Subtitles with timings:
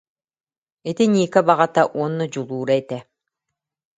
[0.89, 2.99] Ити Ника баҕата уонна дьулуура этэ